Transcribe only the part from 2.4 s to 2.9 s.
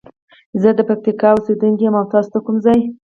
کوم ځاي؟